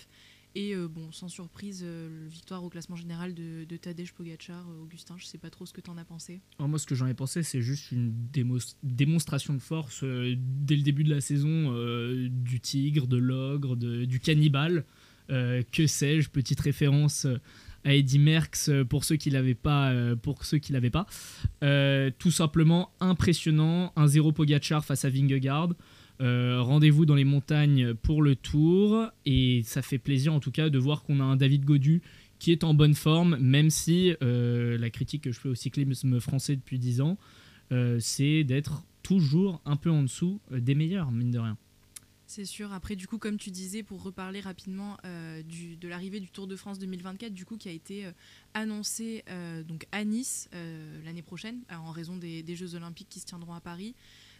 [0.58, 4.66] Et euh, bon, sans surprise, euh, victoire au classement général de, de Tadej Pogacar.
[4.68, 6.40] Euh, Augustin, je sais pas trop ce que tu en as pensé.
[6.58, 8.12] Alors moi, ce que j'en ai pensé, c'est juste une
[8.82, 11.72] démonstration de force dès le début de la saison
[12.28, 14.84] du tigre, de l'ogre, du cannibale.
[15.28, 17.28] que sais-je, petite référence
[17.84, 19.94] à Eddie Merckx pour ceux qui l'avaient pas.
[20.16, 21.06] pour ceux qui l'avaient pas.
[22.18, 23.92] tout simplement impressionnant.
[23.94, 25.74] Un 0 Pogacar face à Vingegaard.
[26.20, 30.68] Euh, rendez-vous dans les montagnes pour le tour et ça fait plaisir en tout cas
[30.68, 32.02] de voir qu'on a un David Godu
[32.40, 36.20] qui est en bonne forme, même si euh, la critique que je fais au cyclisme
[36.20, 37.18] français depuis 10 ans,
[37.72, 41.56] euh, c'est d'être toujours un peu en dessous des meilleurs, mine de rien.
[42.26, 42.72] C'est sûr.
[42.72, 46.78] Après, du coup, comme tu disais, pour reparler rapidement de l'arrivée du Tour de France
[46.78, 48.04] 2024, du coup, qui a été
[48.52, 49.24] annoncé
[49.66, 50.50] donc à Nice
[51.06, 53.94] l'année prochaine, en raison des, Jeux Olympiques qui se tiendront à Paris.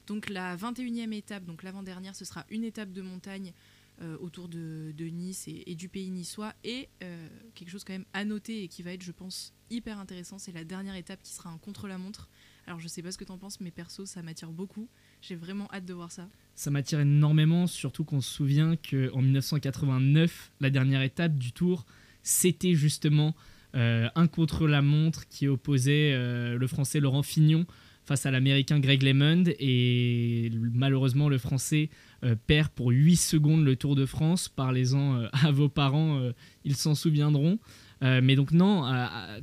[0.08, 3.52] Donc la 21e étape, donc l'avant-dernière, ce sera une étape de montagne
[4.00, 6.54] euh, autour de, Nice et, du pays niçois.
[6.64, 9.98] Et euh, quelque chose quand même à noter et qui va être, je pense, hyper
[9.98, 12.30] intéressant, c'est la dernière étape qui sera un contre-la-montre.
[12.66, 14.88] Alors je sais pas ce que tu en penses, mais perso, ça m'attire beaucoup.
[15.20, 16.28] J'ai vraiment hâte de voir ça.
[16.54, 21.84] Ça m'attire énormément, surtout qu'on se souvient qu'en 1989, la dernière étape du Tour,
[22.22, 23.34] c'était justement
[23.74, 27.66] un contre-la-montre qui opposait le Français Laurent Fignon
[28.08, 31.90] face à l'américain Greg LeMond et malheureusement le français
[32.24, 34.48] euh, perd pour 8 secondes le Tour de France.
[34.48, 36.32] Parlez-en euh, à vos parents, euh,
[36.64, 37.58] ils s'en souviendront.
[38.00, 38.84] mais donc non,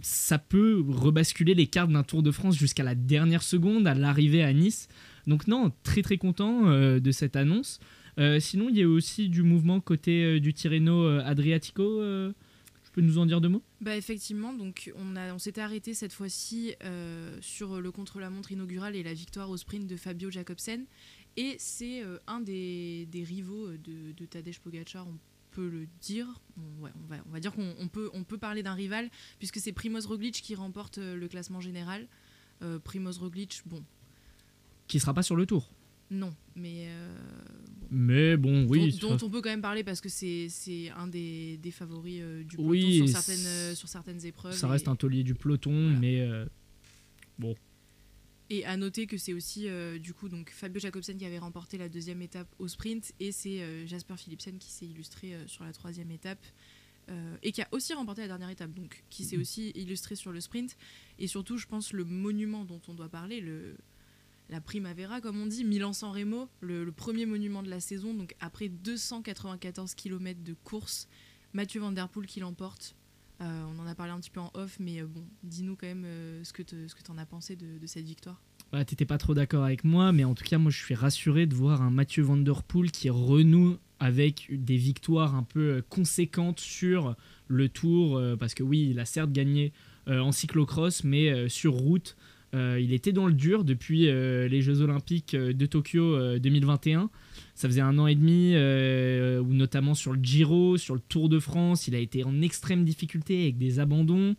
[0.02, 4.44] ça peut rebasculer les cartes d'un Tour de France jusqu'à la dernière seconde, à l'arrivée
[4.44, 4.88] à Nice.
[5.28, 6.64] Donc non, très très content
[7.08, 7.82] de cette annonce.
[8.40, 12.02] sinon, il y a aussi du mouvement côté du Tirreno Adriatico
[12.96, 13.62] peux nous en dire deux mots?
[13.82, 18.96] Bah effectivement, donc on, a, on s'était arrêté cette fois-ci euh, sur le contre-la-montre inaugural
[18.96, 20.86] et la victoire au sprint de Fabio Jacobsen.
[21.36, 25.18] Et c'est euh, un des, des, rivaux de, de, Tadej Pogacar, on
[25.52, 26.26] peut le dire.
[26.80, 29.74] ouais, on, va, on va dire qu'on peut, on peut parler d'un rival, puisque c'est
[29.74, 32.08] Primoz Roglic qui remporte euh, le classement général.
[32.86, 33.84] Primoz Roglic, bon.
[34.88, 35.70] Qui sera pas sur le tour
[36.12, 36.88] non, mais.
[37.90, 38.98] Mais bon, oui.
[39.00, 40.50] Dont, on peut quand même parler parce que c'est
[40.96, 44.54] un des, des favoris euh, du peloton sur, certaines, euh, sur certaines épreuves.
[44.54, 46.46] Ça reste un taulier du peloton, mais euh,
[47.40, 47.56] bon.
[48.50, 49.68] Et à noter que c'est aussi
[50.00, 53.88] du coup donc Fabio Jacobsen qui avait remporté la deuxième étape au sprint et c'est
[53.88, 56.46] Jasper Philipsen qui s'est illustré sur la troisième étape
[57.42, 60.42] et qui a aussi remporté la dernière étape donc qui s'est aussi illustré sur le
[60.42, 60.78] sprint
[61.18, 63.78] et surtout je pense le monument dont on doit parler le
[64.50, 68.14] la Primavera, comme on dit, Milan-San Remo, le, premier monument de la saison.
[68.14, 71.08] Donc après 294 km de course,
[71.54, 72.96] Mathieu Van Der Poel qui l'emporte.
[73.42, 75.88] Euh, on en a parlé un petit peu en off, mais euh, bon, dis-nous quand
[75.88, 76.76] même euh, ce que tu
[77.10, 78.42] en as pensé de, cette victoire.
[78.72, 81.46] Bah, T'étais pas trop d'accord avec moi, mais en tout cas, moi je suis rassuré
[81.46, 86.60] de voir un Mathieu Van Der Poel qui renoue avec des victoires un peu conséquentes
[86.60, 87.16] sur
[87.48, 89.72] le tour, parce que oui, il a certes gagné
[90.08, 92.18] en cyclocross, mais sur route,
[92.54, 97.10] euh, il était dans le dur depuis euh, les Jeux Olympiques euh, de Tokyo 2021.
[97.54, 101.40] Ça faisait un an et demi où notamment sur le Giro, sur le Tour de
[101.40, 104.36] France, il a été en extrême difficulté avec des abandons.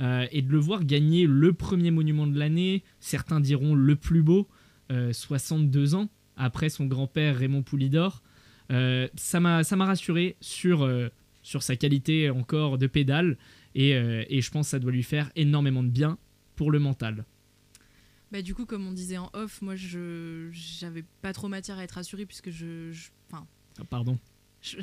[0.00, 4.48] et de le voir gagner le premier monument de l'année, certains diront le plus beau,
[4.90, 8.22] 62 ans après son grand-père Raymond Poulidor,
[8.68, 10.88] ça m'a rassuré sur,
[11.42, 13.38] sur sa qualité encore de pédale
[13.74, 16.18] et, et je pense que ça doit lui faire énormément de bien
[16.54, 17.24] pour le mental.
[18.30, 21.84] Bah, du coup, comme on disait en off, moi, je j'avais pas trop matière à
[21.84, 22.90] être rassurée puisque je.
[23.30, 23.46] Enfin.
[23.78, 24.18] Ah, pardon.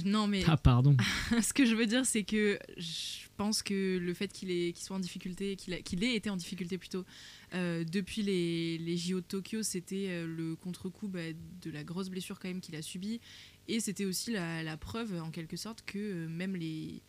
[0.06, 0.44] non, mais.
[0.48, 0.98] Ah, pardon.
[1.42, 4.96] ce que je veux dire, c'est que je pense que le fait qu'il qu soit
[4.96, 7.06] en difficulté, qu'il ait été en difficulté plutôt,
[7.54, 12.10] euh, depuis les, les, JO de Tokyo, c'était euh, le contre-coup bah, de la grosse
[12.10, 13.20] blessure quand même qu'il a subie.
[13.68, 17.02] Et c'était aussi la, la, preuve, en quelque sorte, que euh, même les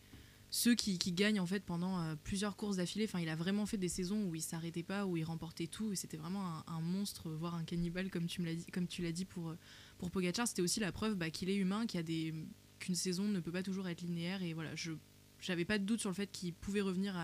[0.49, 3.05] ceux qui, gagnent en fait pendant euh, plusieurs courses d'affilée.
[3.05, 5.91] Enfin, il a vraiment fait des saisons où il s'arrêtait pas, où il remportait tout,
[5.91, 9.01] et c'était vraiment un, monstre, voire un cannibale, comme tu me l'as dit, comme tu
[9.01, 9.57] l'as dit pour euh,
[9.97, 10.47] pour Pogacar.
[10.47, 12.33] C'était aussi la preuve bah, qu'il est humain, qu'il a des
[12.79, 14.43] qu'une saison ne peut pas toujours être linéaire.
[14.43, 14.93] Et voilà, je
[15.41, 17.15] j'avais pas de doute sur le fait qu'il pouvait revenir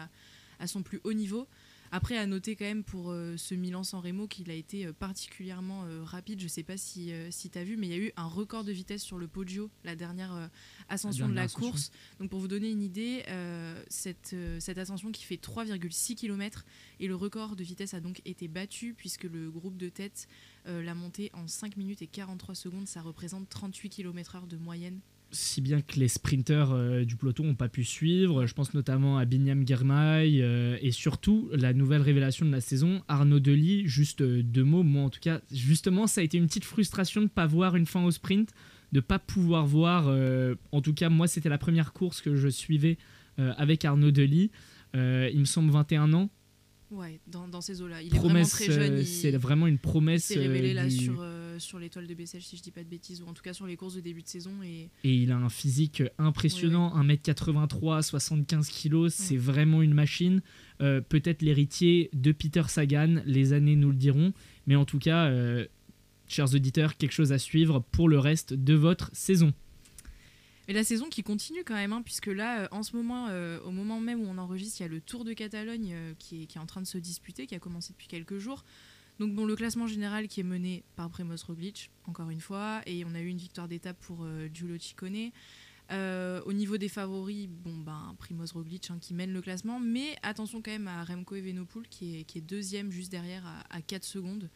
[0.59, 1.47] à son plus haut niveau.
[1.95, 5.83] Après, à noter quand même pour euh, ce Milan-San Remo qu'il a été euh, particulièrement
[5.83, 6.39] euh, rapide.
[6.39, 8.25] Je ne sais pas si, si tu as vu, mais il y a eu un
[8.25, 10.49] record de vitesse sur le Poggio, la dernière
[10.89, 11.91] ascension de la course.
[12.19, 13.23] Donc, pour vous donner une idée,
[13.89, 16.65] cette, cette ascension qui fait 3,6 km
[16.99, 20.27] et le record de vitesse a donc été battu puisque le groupe de tête
[20.65, 22.87] l'a monté en 5 minutes et 43 secondes.
[22.87, 24.99] Ça représente 38 km/h de moyenne
[25.33, 28.45] si bien que les sprinteurs euh, du peloton n'ont pas pu suivre.
[28.45, 33.01] Je pense notamment à Binyam Girmay euh, et surtout la nouvelle révélation de la saison,
[33.07, 33.87] Arnaud Delis.
[33.87, 37.21] Juste euh, deux mots, moi en tout cas, justement, ça a été une petite frustration
[37.21, 38.51] de ne pas voir une fin au sprint,
[38.91, 40.07] de ne pas pouvoir voir.
[40.71, 42.97] en tout cas, moi, c'était la première course que je suivais
[43.37, 44.51] avec Arnaud Delis.
[44.93, 46.29] il me semble 21 ans.
[46.91, 48.03] Ouais, dans, ces eaux-là.
[48.03, 49.03] Il est vraiment très jeune.
[49.03, 50.29] C'est vraiment une promesse.
[50.29, 52.89] Il s'est révélé là sur euh, sur l'étoile de Bessel, si je dis pas de
[52.89, 54.51] bêtises, ou en tout cas sur les courses de début de saison.
[54.63, 60.41] Et, et il a un physique impressionnant, 1m83, 75 kg, c'est vraiment une machine.
[60.81, 64.33] Euh, peut-être l'héritier de Peter Sagan, les années nous le diront,
[64.67, 65.65] mais en tout cas, euh,
[66.27, 69.53] chers auditeurs, quelque chose à suivre pour le reste de votre saison.
[70.67, 73.27] Et la saison qui continue quand même, hein, puisque là, en ce moment,
[73.65, 76.45] au moment même où on enregistre, il y a le Tour de Catalogne qui, est,
[76.45, 78.63] qui, est, en train de se disputer, qui a commencé depuis quelques jours.
[79.19, 83.05] Donc bon, le classement général qui est mené par Primoz Roglic, encore une fois, et
[83.05, 85.31] on a eu une victoire d'étape pour euh, Giulio Ciccone.
[85.91, 90.15] Euh, au niveau des favoris, bon ben Primoz Roglic hein, qui mène le classement, mais
[90.23, 94.49] attention quand même à Remco Evenepoel qui est, deuxième juste derrière à, 4 secondes.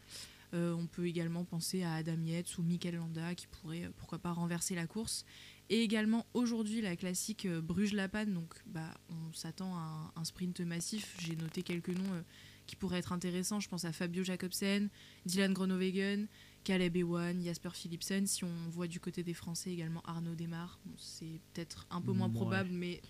[0.54, 4.32] Euh, on peut également penser à Adam Yates ou Mikel Landa qui pourrait pourquoi pas
[4.32, 5.26] renverser la course.
[5.68, 11.14] Et également aujourd'hui la classique Bruges-La-Panne, donc bah, on s'attend à un, sprint massif.
[11.20, 12.24] J'ai noté quelques noms
[12.68, 13.58] qui pourraient être intéressants.
[13.58, 14.90] Je pense à Fabio Jacobsen,
[15.26, 16.28] Dylan Groenewegen,
[16.62, 18.26] Caleb Ewan, Jasper Philipsen.
[18.26, 22.30] Si on voit du côté des Français également Arnaud Desmar, c'est peut-être un peu moins
[22.30, 23.00] probable, mais.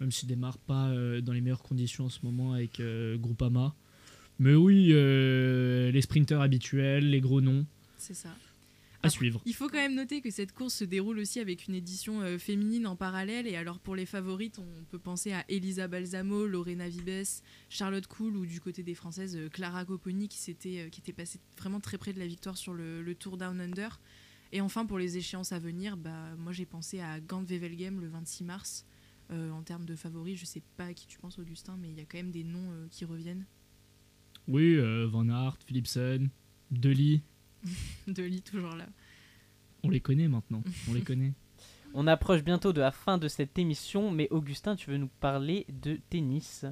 [0.00, 3.74] Même s'il démarre pas euh, dans les meilleures conditions en ce moment avec euh, Groupama.
[4.38, 8.28] Mais oui, euh, les sprinteurs habituels, les gros noms, C'est ça.
[9.02, 9.40] À Après, suivre.
[9.46, 12.36] Il faut quand même noter que cette course se déroule aussi avec une édition euh,
[12.38, 13.46] féminine en parallèle.
[13.46, 17.26] Et alors pour les favorites, on peut penser à Elisa Balsamo, Lorena Vibes,
[17.68, 21.12] Charlotte Cool ou du côté des Françaises, euh, Clara Copponi qui, s'était, euh, qui était
[21.12, 24.00] passée vraiment très près de la victoire sur le, le Tour Down Under.
[24.50, 28.08] Et enfin pour les échéances à venir, bah, moi j'ai pensé à Gand Wevelgem le
[28.08, 28.84] 26 mars.
[29.30, 32.00] En termes de favoris, je sais pas à qui tu penses Augustin, mais il y
[32.00, 33.44] a quand même des noms qui reviennent.
[34.46, 36.30] Oui, Van Aert, Philipsen,
[36.70, 37.20] Deli,
[38.06, 38.86] De lit toujours là.
[39.82, 41.32] on les connaît maintenant, on les connaît.
[41.94, 45.64] On approche bientôt de la fin de cette émission, mais Augustin, tu veux nous parler
[45.70, 46.66] de tennis?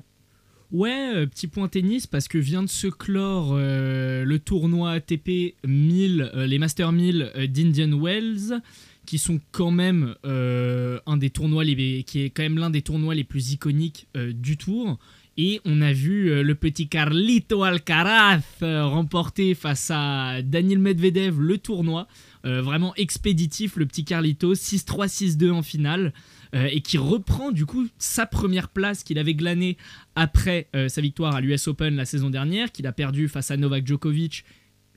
[0.72, 5.54] Ouais, euh, petit point tennis parce que vient de se clore euh, le tournoi ATP
[5.64, 8.60] 1000, euh, les Master 1000 euh, d'Indian Wells,
[9.06, 12.82] qui sont quand même euh, un des tournois les, qui est quand même l'un des
[12.82, 14.98] tournois les plus iconiques euh, du tour.
[15.38, 21.56] Et on a vu euh, le petit Carlito Alcaraz remporter face à Daniel Medvedev le
[21.58, 22.06] tournoi.
[22.44, 26.12] Vraiment expéditif, le petit Carlito, 6-3, 6-2 en finale.
[26.52, 29.76] et qui reprend du coup sa première place qu'il avait glanée
[30.14, 33.84] après sa victoire à l'US Open la saison dernière, qu'il a perdu face à Novak
[33.84, 34.44] Djokovic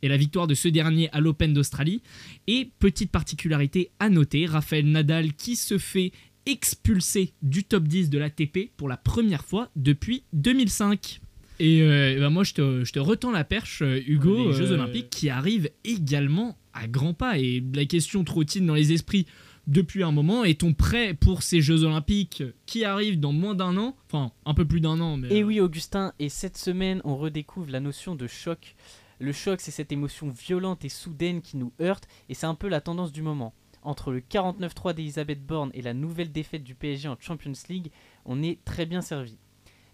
[0.01, 2.01] et la victoire de ce dernier à l'Open d'Australie.
[2.47, 6.11] Et petite particularité à noter, Rafael Nadal qui se fait
[6.45, 11.21] expulser du top 10 de l'ATP pour la première fois depuis 2005.
[11.59, 14.71] Et euh, bah moi, je te, je te retends la perche, euh, Hugo, les Jeux
[14.71, 17.37] Euh, Olympiques qui arrivent également à grands pas.
[17.37, 19.25] Et la question trottine dans les esprits
[19.67, 20.43] depuis un moment.
[20.43, 23.95] Est-on prêt pour ces Jeux Olympiques qui arrivent dans moins d'un an?
[24.07, 25.27] Enfin, un peu plus d'un an, mais...
[25.35, 28.75] Et oui, Augustin, et cette semaine, on redécouvre la notion de choc.
[29.19, 32.69] Le choc, c'est cette émotion violente et soudaine qui nous heurte, et c'est un peu
[32.69, 33.53] la tendance du moment.
[33.81, 37.91] Entre le 49-3 d'Elisabeth Borne et la nouvelle défaite du PSG en Champions League,
[38.23, 39.37] on est très bien servi.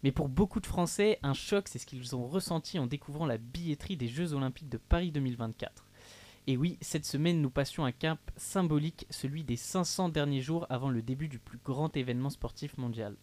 [0.03, 3.39] Mais pour beaucoup de Français, un choc, c'est ce qu'ils ont ressenti en découvrant la
[3.39, 5.87] billetterie des Jeux Olympiques de Paris 2024.
[6.45, 10.91] Et oui, cette semaine, nous passions un cap symbolique, celui des 500 derniers jours avant
[10.91, 13.15] le début du plus grand événement sportif mondial.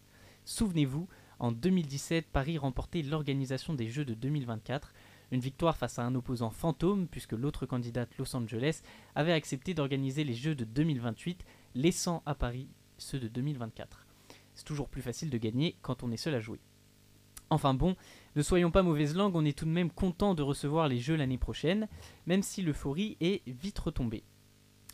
[0.43, 1.07] Souvenez-vous,
[1.39, 4.93] en 2017, Paris remportait l'organisation des Jeux de 2024,
[5.31, 8.81] une victoire face à un opposant fantôme, puisque l'autre candidate Los Angeles
[9.15, 11.43] avait accepté d'organiser les Jeux de 2028,
[11.75, 14.05] laissant à Paris ceux de 2024.
[14.55, 16.59] C'est toujours plus facile de gagner quand on est seul à jouer.
[17.49, 17.95] Enfin bon,
[18.35, 21.15] ne soyons pas mauvaise langue, on est tout de même content de recevoir les Jeux
[21.15, 21.87] l'année prochaine,
[22.25, 24.23] même si l'euphorie est vite retombée.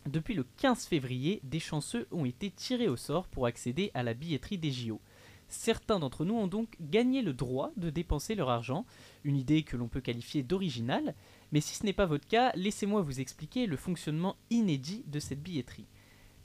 [0.05, 4.13] Depuis le 15 février, des chanceux ont été tirés au sort pour accéder à la
[4.13, 5.01] billetterie des JO.
[5.49, 8.85] Certains d'entre nous ont donc gagné le droit de dépenser leur argent,
[9.23, 11.15] une idée que l'on peut qualifier d'originale,
[11.51, 15.41] mais si ce n'est pas votre cas, laissez-moi vous expliquer le fonctionnement inédit de cette
[15.41, 15.87] billetterie.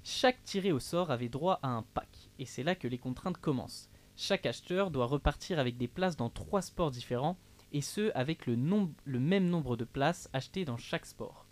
[0.03, 3.39] Chaque tiré au sort avait droit à un pack, et c'est là que les contraintes
[3.39, 3.89] commencent.
[4.17, 7.37] Chaque acheteur doit repartir avec des places dans trois sports différents,
[7.73, 11.47] et ce avec le, même nombre de places achetées dans chaque sport.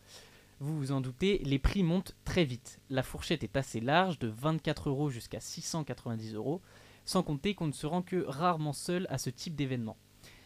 [0.61, 2.81] Vous vous en doutez, les prix montent très vite.
[2.88, 6.62] La fourchette est assez large, de 24 euros jusqu'à 690 euros,
[7.05, 9.97] sans compter qu'on ne se rend que rarement seul à ce type d'événement.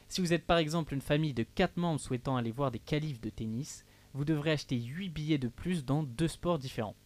[0.08, 3.20] Si vous êtes par exemple une famille de 4 membres souhaitant aller voir des qualifs
[3.20, 6.96] de tennis, vous devrez acheter 8 billets de plus dans deux sports différents.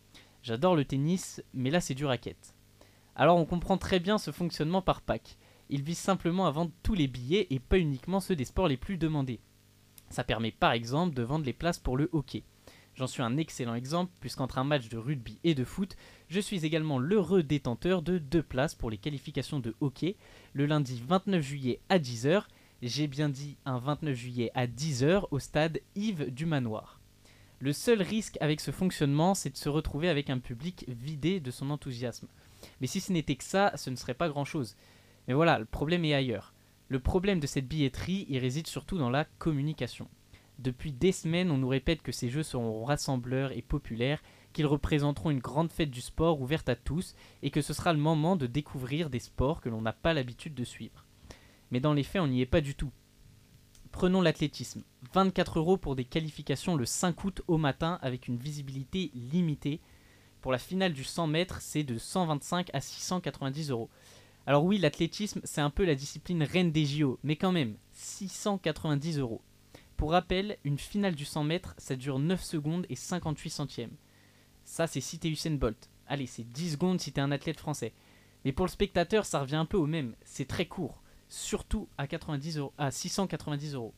[0.42, 2.54] J'adore le tennis, mais là c'est du racket.
[3.16, 5.36] Alors on comprend très bien ce fonctionnement par pack.
[5.68, 8.76] Il vise simplement à vendre tous les billets et pas uniquement ceux des sports les
[8.76, 9.40] plus demandés.
[10.08, 12.42] Ça permet par exemple de vendre les places pour le hockey.
[13.00, 15.96] J'en suis un excellent exemple puisqu'entre un match de rugby et de foot,
[16.28, 20.16] je suis également l'heureux détenteur de deux places pour les qualifications de hockey
[20.52, 22.42] le lundi 29 juillet à 10h.
[22.82, 27.00] J'ai bien dit un 29 juillet à 10h au stade Yves du Manoir.
[27.58, 31.50] Le seul risque avec ce fonctionnement, c'est de se retrouver avec un public vidé de
[31.50, 32.28] son enthousiasme.
[32.82, 34.76] Mais si ce n'était que ça, ce ne serait pas grand-chose.
[35.26, 36.52] Mais voilà, le problème est ailleurs.
[36.88, 40.06] Le problème de cette billetterie, il réside surtout dans la communication.
[40.60, 45.30] Depuis des semaines, on nous répète que ces jeux seront rassembleurs et populaires, qu'ils représenteront
[45.30, 48.46] une grande fête du sport ouverte à tous, et que ce sera le moment de
[48.46, 51.06] découvrir des sports que l'on n'a pas l'habitude de suivre.
[51.70, 52.92] Mais dans les faits, on n'y est pas du tout.
[53.90, 54.82] Prenons l'athlétisme.
[55.14, 59.80] 24 euros pour des qualifications le 5 août au matin avec une visibilité limitée.
[60.42, 63.88] Pour la finale du 100 mètres, c'est de 125 à 690 euros.
[64.46, 69.18] Alors oui, l'athlétisme, c'est un peu la discipline reine des JO, mais quand même, 690
[69.20, 69.40] euros.
[70.00, 73.94] Pour rappel, une finale du 100 mètres, ça dure 9 secondes et 58 centièmes.
[74.64, 75.90] Ça, c'est si t'es Usain Bolt.
[76.06, 77.92] Allez, c'est 10 secondes si t'es un athlète français.
[78.42, 80.16] Mais pour le spectateur, ça revient un peu au même.
[80.24, 83.92] C'est très court, surtout à, 90 euros, à 690 euros.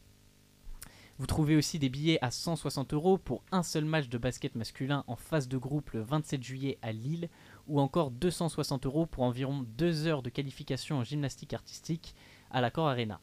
[1.18, 5.04] Vous trouvez aussi des billets à 160 euros pour un seul match de basket masculin
[5.06, 7.28] en phase de groupe le 27 juillet à Lille,
[7.68, 12.16] ou encore 260 euros pour environ 2 heures de qualification en gymnastique artistique
[12.50, 13.20] à l'Accor Arena.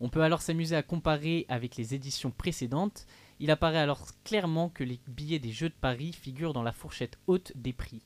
[0.00, 3.06] On peut alors s'amuser à comparer avec les éditions précédentes.
[3.38, 7.18] Il apparaît alors clairement que les billets des Jeux de Paris figurent dans la fourchette
[7.26, 8.02] haute des prix.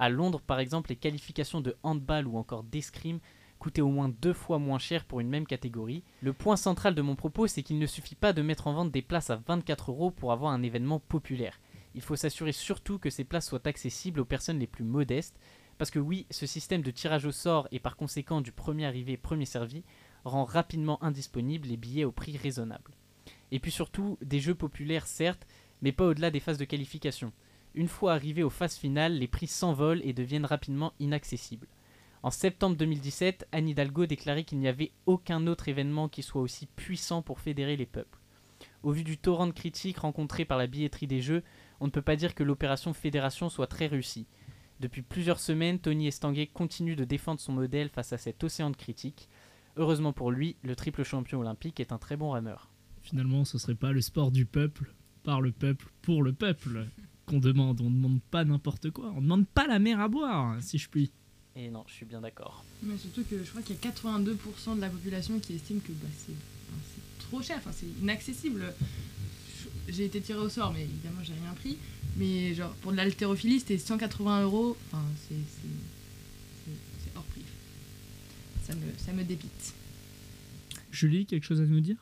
[0.00, 3.20] À Londres, par exemple, les qualifications de handball ou encore d'escrime
[3.60, 6.02] coûtaient au moins deux fois moins cher pour une même catégorie.
[6.22, 8.92] Le point central de mon propos, c'est qu'il ne suffit pas de mettre en vente
[8.92, 11.60] des places à 24 euros pour avoir un événement populaire.
[11.94, 15.38] Il faut s'assurer surtout que ces places soient accessibles aux personnes les plus modestes,
[15.78, 19.16] parce que oui, ce système de tirage au sort et par conséquent du premier arrivé,
[19.16, 19.84] premier servi
[20.24, 22.92] rend rapidement indisponibles les billets au prix raisonnable.
[23.50, 25.46] Et puis surtout, des jeux populaires certes,
[25.82, 27.32] mais pas au-delà des phases de qualification.
[27.74, 31.68] Une fois arrivés aux phases finales, les prix s'envolent et deviennent rapidement inaccessibles.
[32.22, 36.66] En septembre 2017, Anne Hidalgo déclarait qu'il n'y avait aucun autre événement qui soit aussi
[36.66, 38.18] puissant pour fédérer les peuples.
[38.82, 41.44] Au vu du torrent de critiques rencontré par la billetterie des jeux,
[41.78, 44.26] on ne peut pas dire que l'opération fédération soit très réussie.
[44.80, 48.76] Depuis plusieurs semaines, Tony Estanguet continue de défendre son modèle face à cet océan de
[48.76, 49.28] critiques.
[49.78, 52.68] Heureusement pour lui, le triple champion olympique est un très bon rameur.
[53.00, 56.88] Finalement, ce serait pas le sport du peuple, par le peuple, pour le peuple
[57.26, 57.80] qu'on demande.
[57.80, 59.12] On ne demande pas n'importe quoi.
[59.14, 61.12] On ne demande pas la mer à boire, si je puis.
[61.54, 62.64] Et non, je suis bien d'accord.
[62.82, 65.92] Mais surtout que je crois qu'il y a 82% de la population qui estime que
[65.92, 68.74] bah, c'est trop cher, enfin, c'est inaccessible.
[69.88, 71.78] J'ai été tiré au sort, mais évidemment j'ai rien pris.
[72.16, 74.76] Mais genre pour de l'haltérophilie, c'était 180 euros.
[74.88, 75.36] Enfin, c'est.
[78.68, 79.74] Ça me, ça me dépite.
[80.90, 81.96] Julie, quelque chose à nous dire?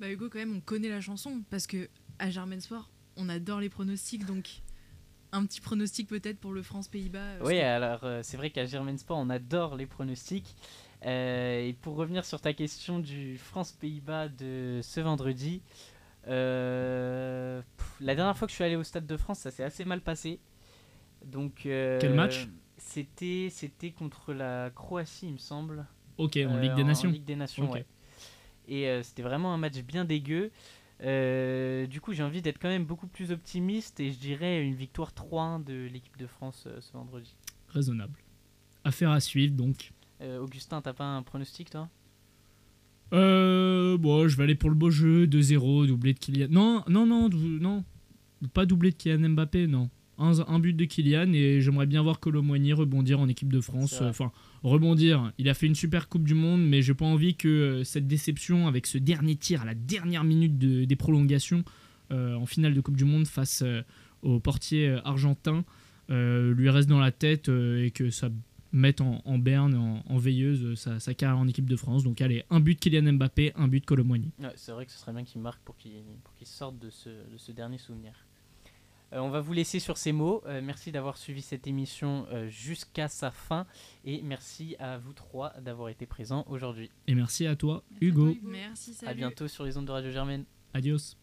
[0.00, 1.88] Bah Hugo, quand même, on connaît la chanson parce que
[2.18, 4.60] à Germain Sport, on adore les pronostics, donc
[5.32, 7.18] un petit pronostic peut-être pour le France-Pays-Bas.
[7.18, 10.54] euh, Oui, alors euh, c'est vrai qu'à Germain Sport, on adore les pronostics.
[11.04, 15.62] Euh, et pour revenir sur ta question du France-Pays-Bas de ce vendredi,
[16.28, 19.64] euh, pff, la dernière fois que je suis allé au Stade de France, ça s'est
[19.64, 20.38] assez mal passé.
[21.24, 22.48] Donc, euh, Quel match?
[22.78, 25.86] C'était c'était contre la Croatie, il me semble.
[26.18, 27.08] Ok, en Euh, Ligue des Nations.
[27.08, 27.84] En Ligue des Nations, ouais.
[28.68, 30.50] Et euh, c'était vraiment un match bien dégueu.
[31.02, 34.74] Euh, du coup, j'ai envie d'être quand même beaucoup plus optimiste et je dirais une
[34.74, 37.34] victoire 3-1 de l'équipe de France euh, ce vendredi.
[37.68, 38.18] Raisonnable.
[38.84, 39.92] Affaire à suivre, donc.
[40.20, 41.88] Euh, Augustin, t'as pas un pronostic toi?
[43.12, 46.46] Euh, bon, je vais aller pour le beau jeu, 2-0, doublé de Kylian.
[46.50, 47.84] Non, non, non, non.
[48.54, 49.90] Pas doublé de Kylian Mbappé, non.
[50.18, 54.00] Un, un but de Kylian et j'aimerais bien voir Colomboigny rebondir en équipe de France.
[54.00, 54.12] Vrai.
[54.62, 55.32] Rebondir.
[55.38, 58.06] Il a fait une super Coupe du Monde, mais j'ai pas envie que euh, cette
[58.06, 61.64] déception avec ce dernier tir à la dernière minute de- des prolongations
[62.12, 63.82] euh, en finale de Coupe du Monde face euh,
[64.22, 65.64] au portier argentin
[66.08, 68.28] lui reste dans la tête et que ça
[68.72, 72.04] mette en, berne, en, veilleuse sa, sa carrière en équipe de France.
[72.04, 74.30] Donc allez, un but Kylian Mbappé, un but Colomboigny.
[74.56, 75.92] C'est vrai que ce serait bien qu'il marque pour qu'il
[76.44, 78.12] sorte de ce dernier souvenir.
[79.12, 80.42] Euh, on va vous laisser sur ces mots.
[80.46, 83.66] Euh, merci d'avoir suivi cette émission euh, jusqu'à sa fin
[84.04, 86.90] et merci à vous trois d'avoir été présents aujourd'hui.
[87.06, 88.24] Et merci à toi, Merci à Hugo.
[88.24, 88.48] toi, Hugo.
[88.48, 89.10] Merci, salut.
[89.10, 90.44] À bientôt sur les ondes de Radio Germaine.
[90.74, 91.21] Adios.